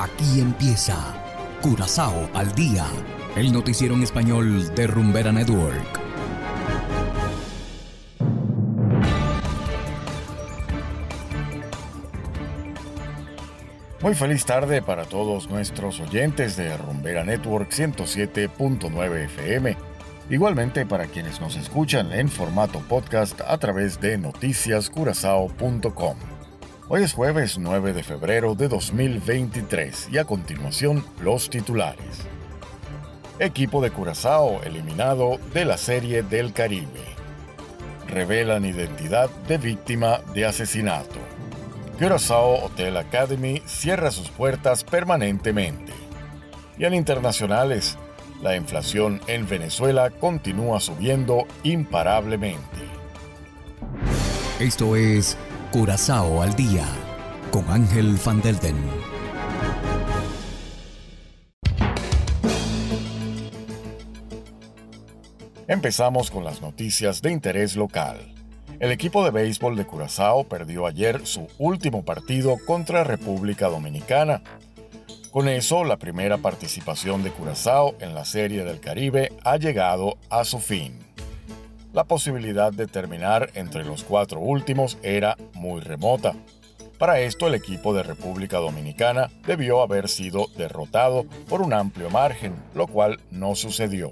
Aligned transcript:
Aquí 0.00 0.40
empieza 0.40 0.96
Curazao 1.60 2.30
al 2.32 2.54
día, 2.54 2.86
el 3.34 3.52
noticiero 3.52 3.96
en 3.96 4.04
español 4.04 4.72
de 4.76 4.86
Rumbera 4.86 5.32
Network. 5.32 5.98
Muy 14.00 14.14
feliz 14.14 14.44
tarde 14.44 14.82
para 14.82 15.02
todos 15.02 15.50
nuestros 15.50 15.98
oyentes 15.98 16.56
de 16.56 16.76
Rumbera 16.76 17.24
Network 17.24 17.72
107.9 17.72 19.24
FM. 19.24 19.76
Igualmente 20.30 20.86
para 20.86 21.06
quienes 21.06 21.40
nos 21.40 21.56
escuchan 21.56 22.12
en 22.12 22.28
formato 22.28 22.78
podcast 22.88 23.40
a 23.40 23.58
través 23.58 24.00
de 24.00 24.16
noticiascurazao.com. 24.16 26.27
Hoy 26.90 27.02
es 27.02 27.12
jueves 27.12 27.58
9 27.58 27.92
de 27.92 28.02
febrero 28.02 28.54
de 28.54 28.66
2023 28.66 30.08
y 30.10 30.16
a 30.16 30.24
continuación 30.24 31.04
los 31.20 31.50
titulares. 31.50 32.22
Equipo 33.38 33.82
de 33.82 33.90
Curazao 33.90 34.62
eliminado 34.62 35.38
de 35.52 35.66
la 35.66 35.76
Serie 35.76 36.22
del 36.22 36.54
Caribe. 36.54 37.04
Revelan 38.06 38.64
identidad 38.64 39.28
de 39.46 39.58
víctima 39.58 40.22
de 40.32 40.46
asesinato. 40.46 41.18
Curazao 41.98 42.64
Hotel 42.64 42.96
Academy 42.96 43.60
cierra 43.66 44.10
sus 44.10 44.30
puertas 44.30 44.82
permanentemente. 44.82 45.92
Y 46.78 46.86
en 46.86 46.94
internacionales, 46.94 47.98
la 48.40 48.56
inflación 48.56 49.20
en 49.26 49.46
Venezuela 49.46 50.08
continúa 50.08 50.80
subiendo 50.80 51.46
imparablemente. 51.64 52.78
Esto 54.58 54.96
es 54.96 55.36
Curazao 55.70 56.40
al 56.40 56.54
día 56.56 56.88
con 57.50 57.68
Ángel 57.68 58.18
Van 58.24 58.40
Delden. 58.40 58.74
Empezamos 65.66 66.30
con 66.30 66.44
las 66.44 66.62
noticias 66.62 67.20
de 67.20 67.32
interés 67.32 67.76
local. 67.76 68.32
El 68.80 68.92
equipo 68.92 69.22
de 69.22 69.30
béisbol 69.30 69.76
de 69.76 69.84
Curazao 69.84 70.44
perdió 70.44 70.86
ayer 70.86 71.26
su 71.26 71.46
último 71.58 72.02
partido 72.02 72.56
contra 72.66 73.04
República 73.04 73.68
Dominicana. 73.68 74.40
Con 75.30 75.48
eso, 75.48 75.84
la 75.84 75.98
primera 75.98 76.38
participación 76.38 77.22
de 77.22 77.30
Curazao 77.30 77.94
en 78.00 78.14
la 78.14 78.24
Serie 78.24 78.64
del 78.64 78.80
Caribe 78.80 79.32
ha 79.44 79.58
llegado 79.58 80.16
a 80.30 80.46
su 80.46 80.60
fin 80.60 81.07
la 81.92 82.04
posibilidad 82.04 82.72
de 82.72 82.86
terminar 82.86 83.50
entre 83.54 83.84
los 83.84 84.04
cuatro 84.04 84.40
últimos 84.40 84.98
era 85.02 85.36
muy 85.54 85.80
remota. 85.80 86.34
Para 86.98 87.20
esto 87.20 87.46
el 87.46 87.54
equipo 87.54 87.94
de 87.94 88.02
República 88.02 88.58
Dominicana 88.58 89.30
debió 89.46 89.82
haber 89.82 90.08
sido 90.08 90.48
derrotado 90.56 91.24
por 91.48 91.62
un 91.62 91.72
amplio 91.72 92.10
margen, 92.10 92.56
lo 92.74 92.88
cual 92.88 93.20
no 93.30 93.54
sucedió. 93.54 94.10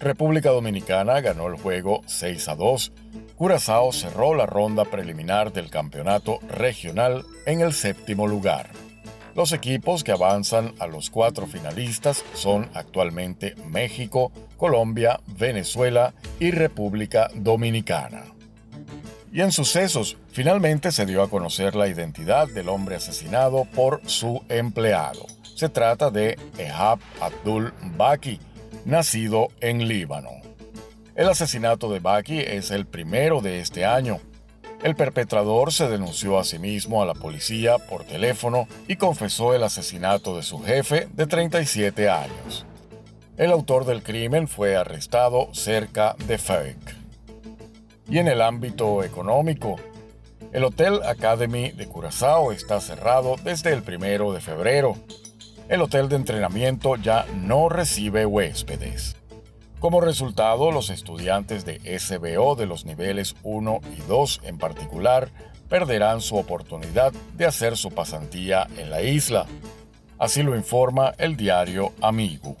República 0.00 0.50
Dominicana 0.50 1.20
ganó 1.20 1.48
el 1.48 1.56
juego 1.56 2.02
6 2.06 2.48
a 2.48 2.54
2. 2.54 2.92
Curazao 3.36 3.92
cerró 3.92 4.34
la 4.34 4.46
ronda 4.46 4.84
preliminar 4.84 5.52
del 5.52 5.70
campeonato 5.70 6.38
regional 6.48 7.24
en 7.46 7.60
el 7.60 7.72
séptimo 7.72 8.26
lugar. 8.26 8.70
Los 9.34 9.52
equipos 9.52 10.02
que 10.02 10.12
avanzan 10.12 10.74
a 10.78 10.86
los 10.86 11.10
cuatro 11.10 11.46
finalistas 11.46 12.24
son 12.32 12.70
actualmente 12.74 13.54
México, 13.66 14.32
Colombia, 14.58 15.20
Venezuela 15.38 16.12
y 16.38 16.50
República 16.50 17.30
Dominicana. 17.34 18.24
Y 19.32 19.40
en 19.40 19.52
sucesos, 19.52 20.18
finalmente 20.30 20.92
se 20.92 21.06
dio 21.06 21.22
a 21.22 21.30
conocer 21.30 21.74
la 21.74 21.88
identidad 21.88 22.46
del 22.48 22.68
hombre 22.68 22.96
asesinado 22.96 23.64
por 23.64 24.02
su 24.04 24.42
empleado. 24.50 25.24
Se 25.54 25.70
trata 25.70 26.10
de 26.10 26.38
Ehab 26.58 26.98
Abdul 27.20 27.72
Baki, 27.96 28.38
nacido 28.84 29.48
en 29.60 29.88
Líbano. 29.88 30.32
El 31.14 31.30
asesinato 31.30 31.90
de 31.90 32.00
Baki 32.00 32.40
es 32.40 32.70
el 32.70 32.84
primero 32.84 33.40
de 33.40 33.60
este 33.60 33.86
año 33.86 34.20
el 34.82 34.94
perpetrador 34.94 35.72
se 35.72 35.88
denunció 35.88 36.38
a 36.38 36.44
sí 36.44 36.60
mismo 36.60 37.02
a 37.02 37.06
la 37.06 37.14
policía 37.14 37.78
por 37.78 38.04
teléfono 38.04 38.68
y 38.86 38.94
confesó 38.94 39.52
el 39.54 39.64
asesinato 39.64 40.36
de 40.36 40.44
su 40.44 40.62
jefe 40.62 41.08
de 41.12 41.26
37 41.26 42.08
años. 42.08 42.64
El 43.38 43.52
autor 43.52 43.84
del 43.84 44.02
crimen 44.02 44.48
fue 44.48 44.74
arrestado 44.74 45.54
cerca 45.54 46.16
de 46.26 46.38
Fake. 46.38 46.96
Y 48.10 48.18
en 48.18 48.26
el 48.26 48.42
ámbito 48.42 49.04
económico, 49.04 49.76
el 50.52 50.64
Hotel 50.64 51.00
Academy 51.04 51.70
de 51.70 51.86
Curazao 51.86 52.50
está 52.50 52.80
cerrado 52.80 53.36
desde 53.44 53.72
el 53.72 53.84
primero 53.84 54.32
de 54.32 54.40
febrero. 54.40 54.96
El 55.68 55.82
hotel 55.82 56.08
de 56.08 56.16
entrenamiento 56.16 56.96
ya 56.96 57.26
no 57.32 57.68
recibe 57.68 58.26
huéspedes. 58.26 59.14
Como 59.78 60.00
resultado, 60.00 60.72
los 60.72 60.90
estudiantes 60.90 61.64
de 61.64 61.96
SBO 61.96 62.56
de 62.56 62.66
los 62.66 62.86
niveles 62.86 63.36
1 63.44 63.80
y 63.96 64.00
2 64.08 64.40
en 64.46 64.58
particular 64.58 65.28
perderán 65.68 66.22
su 66.22 66.36
oportunidad 66.36 67.12
de 67.36 67.46
hacer 67.46 67.76
su 67.76 67.90
pasantía 67.92 68.66
en 68.78 68.90
la 68.90 69.02
isla. 69.02 69.46
Así 70.18 70.42
lo 70.42 70.56
informa 70.56 71.14
el 71.18 71.36
diario 71.36 71.92
Amigo. 72.00 72.56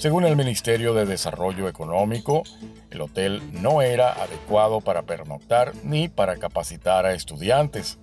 Según 0.00 0.24
el 0.24 0.34
Ministerio 0.34 0.94
de 0.94 1.04
Desarrollo 1.04 1.68
Económico, 1.68 2.42
el 2.90 3.02
hotel 3.02 3.42
no 3.52 3.82
era 3.82 4.14
adecuado 4.14 4.80
para 4.80 5.02
pernoctar 5.02 5.74
ni 5.84 6.08
para 6.08 6.38
capacitar 6.38 7.04
a 7.04 7.12
estudiantes. 7.12 7.98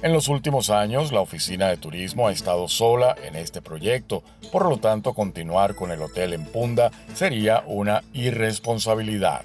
En 0.00 0.14
los 0.14 0.28
últimos 0.28 0.70
años, 0.70 1.12
la 1.12 1.20
oficina 1.20 1.68
de 1.68 1.76
turismo 1.76 2.26
ha 2.26 2.32
estado 2.32 2.68
sola 2.68 3.14
en 3.22 3.36
este 3.36 3.60
proyecto, 3.60 4.22
por 4.50 4.66
lo 4.66 4.78
tanto 4.78 5.12
continuar 5.12 5.74
con 5.74 5.90
el 5.90 6.00
hotel 6.00 6.32
en 6.32 6.46
Punda 6.46 6.90
sería 7.12 7.62
una 7.66 8.02
irresponsabilidad. 8.14 9.42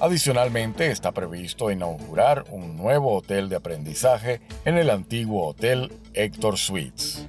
Adicionalmente, 0.00 0.90
está 0.90 1.12
previsto 1.12 1.70
inaugurar 1.70 2.46
un 2.48 2.74
nuevo 2.78 3.14
hotel 3.14 3.50
de 3.50 3.56
aprendizaje 3.56 4.40
en 4.64 4.78
el 4.78 4.88
antiguo 4.88 5.46
hotel 5.48 5.92
Héctor 6.14 6.56
Suites. 6.56 7.26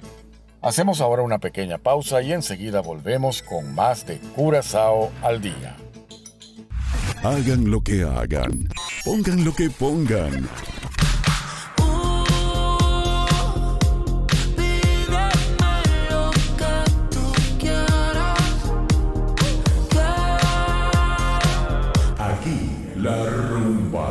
Hacemos 0.62 1.00
ahora 1.00 1.22
una 1.22 1.38
pequeña 1.38 1.78
pausa 1.78 2.20
y 2.22 2.32
enseguida 2.32 2.80
volvemos 2.80 3.42
con 3.42 3.74
más 3.74 4.06
de 4.06 4.18
Curazao 4.36 5.10
al 5.22 5.40
día. 5.40 5.76
Hagan 7.22 7.70
lo 7.70 7.82
que 7.82 8.02
hagan, 8.02 8.68
pongan 9.04 9.44
lo 9.44 9.54
que 9.54 9.70
pongan. 9.70 10.48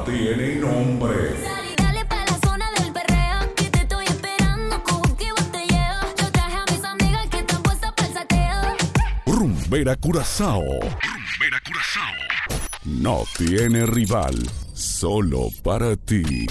tiene 0.05 0.55
nombre. 0.55 1.58
Rumbera 9.79 9.95
Curazao. 9.95 10.61
Rumbera 10.61 11.59
Curazao. 11.65 12.13
No 12.83 13.23
tiene 13.37 13.85
rival, 13.85 14.35
solo 14.73 15.47
para 15.63 15.95
ti. 15.95 16.47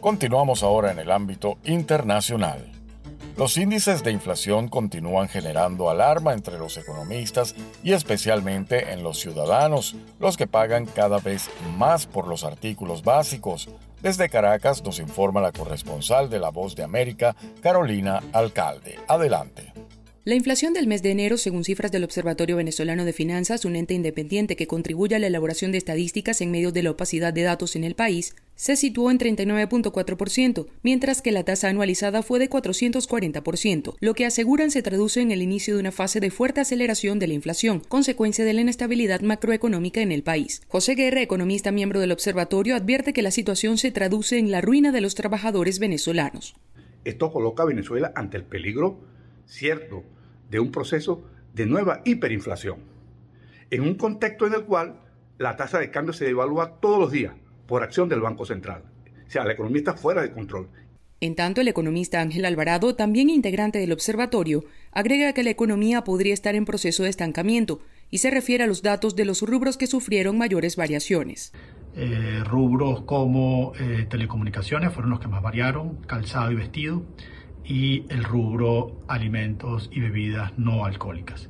Continuamos 0.00 0.62
ahora 0.62 0.92
en 0.92 1.00
el 1.00 1.10
ámbito 1.10 1.58
internacional. 1.64 2.72
Los 3.36 3.58
índices 3.58 4.02
de 4.02 4.12
inflación 4.12 4.68
continúan 4.68 5.28
generando 5.28 5.90
alarma 5.90 6.32
entre 6.32 6.58
los 6.58 6.78
economistas 6.78 7.54
y 7.82 7.92
especialmente 7.92 8.94
en 8.94 9.02
los 9.02 9.20
ciudadanos, 9.20 9.96
los 10.18 10.38
que 10.38 10.46
pagan 10.46 10.86
cada 10.86 11.18
vez 11.18 11.50
más 11.76 12.06
por 12.06 12.26
los 12.26 12.42
artículos 12.42 13.02
básicos. 13.02 13.68
Desde 14.04 14.28
Caracas 14.28 14.84
nos 14.84 14.98
informa 14.98 15.40
la 15.40 15.50
corresponsal 15.50 16.28
de 16.28 16.38
La 16.38 16.50
Voz 16.50 16.76
de 16.76 16.82
América, 16.82 17.34
Carolina 17.62 18.22
Alcalde. 18.34 18.98
Adelante. 19.08 19.72
La 20.24 20.34
inflación 20.34 20.74
del 20.74 20.86
mes 20.86 21.02
de 21.02 21.10
enero, 21.10 21.38
según 21.38 21.64
cifras 21.64 21.90
del 21.90 22.04
Observatorio 22.04 22.56
Venezolano 22.56 23.06
de 23.06 23.14
Finanzas, 23.14 23.64
un 23.64 23.76
ente 23.76 23.94
independiente 23.94 24.56
que 24.56 24.66
contribuye 24.66 25.16
a 25.16 25.18
la 25.18 25.28
elaboración 25.28 25.72
de 25.72 25.78
estadísticas 25.78 26.42
en 26.42 26.50
medio 26.50 26.70
de 26.70 26.82
la 26.82 26.90
opacidad 26.90 27.32
de 27.32 27.44
datos 27.44 27.76
en 27.76 27.84
el 27.84 27.94
país, 27.94 28.36
se 28.56 28.76
situó 28.76 29.10
en 29.10 29.18
39.4%, 29.18 30.66
mientras 30.82 31.22
que 31.22 31.32
la 31.32 31.44
tasa 31.44 31.68
anualizada 31.68 32.22
fue 32.22 32.38
de 32.38 32.48
440%, 32.48 33.96
lo 34.00 34.14
que 34.14 34.26
aseguran 34.26 34.70
se 34.70 34.82
traduce 34.82 35.20
en 35.20 35.30
el 35.30 35.42
inicio 35.42 35.74
de 35.74 35.80
una 35.80 35.92
fase 35.92 36.20
de 36.20 36.30
fuerte 36.30 36.60
aceleración 36.60 37.18
de 37.18 37.26
la 37.26 37.34
inflación, 37.34 37.80
consecuencia 37.88 38.44
de 38.44 38.52
la 38.52 38.60
inestabilidad 38.60 39.22
macroeconómica 39.22 40.00
en 40.00 40.12
el 40.12 40.22
país. 40.22 40.62
José 40.68 40.94
Guerra, 40.94 41.22
economista 41.22 41.72
miembro 41.72 42.00
del 42.00 42.12
observatorio, 42.12 42.76
advierte 42.76 43.12
que 43.12 43.22
la 43.22 43.30
situación 43.30 43.78
se 43.78 43.90
traduce 43.90 44.38
en 44.38 44.50
la 44.50 44.60
ruina 44.60 44.92
de 44.92 45.00
los 45.00 45.14
trabajadores 45.14 45.78
venezolanos. 45.78 46.54
Esto 47.04 47.32
coloca 47.32 47.64
a 47.64 47.66
Venezuela 47.66 48.12
ante 48.14 48.36
el 48.36 48.44
peligro 48.44 49.00
cierto 49.46 50.04
de 50.50 50.60
un 50.60 50.70
proceso 50.70 51.24
de 51.52 51.66
nueva 51.66 52.00
hiperinflación, 52.04 52.78
en 53.70 53.82
un 53.82 53.94
contexto 53.94 54.46
en 54.46 54.54
el 54.54 54.64
cual 54.64 55.00
la 55.38 55.56
tasa 55.56 55.78
de 55.78 55.90
cambio 55.90 56.12
se 56.12 56.24
devalúa 56.24 56.80
todos 56.80 56.98
los 56.98 57.10
días 57.10 57.34
por 57.66 57.82
acción 57.82 58.08
del 58.08 58.20
Banco 58.20 58.44
Central. 58.44 58.82
O 59.26 59.30
sea, 59.30 59.44
la 59.44 59.52
economía 59.52 59.78
está 59.78 59.94
fuera 59.94 60.22
de 60.22 60.32
control. 60.32 60.68
En 61.20 61.34
tanto, 61.34 61.60
el 61.60 61.68
economista 61.68 62.20
Ángel 62.20 62.44
Alvarado, 62.44 62.94
también 62.96 63.30
integrante 63.30 63.78
del 63.78 63.92
observatorio, 63.92 64.64
agrega 64.92 65.32
que 65.32 65.42
la 65.42 65.50
economía 65.50 66.04
podría 66.04 66.34
estar 66.34 66.54
en 66.54 66.66
proceso 66.66 67.02
de 67.02 67.08
estancamiento 67.08 67.80
y 68.10 68.18
se 68.18 68.30
refiere 68.30 68.64
a 68.64 68.66
los 68.66 68.82
datos 68.82 69.16
de 69.16 69.24
los 69.24 69.40
rubros 69.42 69.76
que 69.76 69.86
sufrieron 69.86 70.36
mayores 70.36 70.76
variaciones. 70.76 71.52
Eh, 71.96 72.42
rubros 72.44 73.02
como 73.02 73.72
eh, 73.78 74.06
telecomunicaciones 74.08 74.92
fueron 74.92 75.10
los 75.10 75.20
que 75.20 75.28
más 75.28 75.42
variaron, 75.42 75.96
calzado 76.06 76.52
y 76.52 76.56
vestido, 76.56 77.04
y 77.64 78.04
el 78.10 78.24
rubro 78.24 79.00
alimentos 79.08 79.88
y 79.92 80.00
bebidas 80.00 80.52
no 80.58 80.84
alcohólicas. 80.84 81.48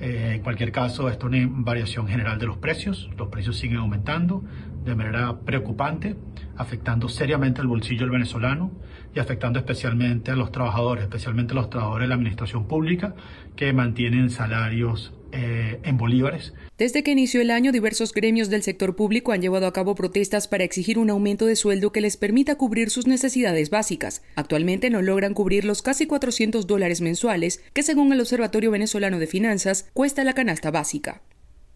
Eh, 0.00 0.32
en 0.36 0.42
cualquier 0.42 0.72
caso, 0.72 1.08
esto 1.08 1.28
es 1.28 1.44
una 1.44 1.62
variación 1.62 2.08
general 2.08 2.38
de 2.38 2.46
los 2.46 2.56
precios. 2.58 3.10
Los 3.16 3.28
precios 3.28 3.56
siguen 3.56 3.78
aumentando 3.78 4.44
de 4.84 4.94
manera 4.94 5.40
preocupante, 5.40 6.16
afectando 6.56 7.08
seriamente 7.08 7.60
el 7.60 7.66
bolsillo 7.66 8.02
del 8.02 8.10
venezolano 8.10 8.70
y 9.14 9.20
afectando 9.20 9.58
especialmente 9.58 10.30
a 10.30 10.36
los 10.36 10.52
trabajadores, 10.52 11.04
especialmente 11.04 11.52
a 11.52 11.56
los 11.56 11.70
trabajadores 11.70 12.04
de 12.04 12.08
la 12.08 12.14
administración 12.16 12.66
pública 12.66 13.14
que 13.56 13.72
mantienen 13.72 14.30
salarios 14.30 15.12
eh, 15.32 15.80
en 15.82 15.96
bolívares. 15.96 16.52
Desde 16.78 17.02
que 17.02 17.12
inició 17.12 17.40
el 17.40 17.50
año, 17.50 17.72
diversos 17.72 18.12
gremios 18.12 18.50
del 18.50 18.62
sector 18.62 18.94
público 18.94 19.32
han 19.32 19.42
llevado 19.42 19.66
a 19.66 19.72
cabo 19.72 19.94
protestas 19.94 20.48
para 20.48 20.64
exigir 20.64 20.98
un 20.98 21.10
aumento 21.10 21.46
de 21.46 21.56
sueldo 21.56 21.92
que 21.92 22.00
les 22.00 22.16
permita 22.16 22.56
cubrir 22.56 22.90
sus 22.90 23.06
necesidades 23.06 23.70
básicas. 23.70 24.22
Actualmente 24.36 24.90
no 24.90 25.02
logran 25.02 25.34
cubrir 25.34 25.64
los 25.64 25.82
casi 25.82 26.06
400 26.06 26.66
dólares 26.66 27.00
mensuales 27.00 27.62
que, 27.72 27.82
según 27.82 28.12
el 28.12 28.20
Observatorio 28.20 28.70
Venezolano 28.70 29.18
de 29.18 29.26
Finanzas, 29.26 29.90
cuesta 29.92 30.24
la 30.24 30.34
canasta 30.34 30.70
básica. 30.70 31.22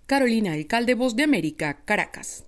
Carolina 0.06 0.52
Alcalde, 0.52 0.94
Voz 0.94 1.16
de 1.16 1.24
América, 1.24 1.80
Caracas. 1.84 2.47